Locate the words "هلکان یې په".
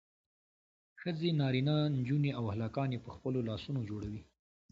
2.53-3.09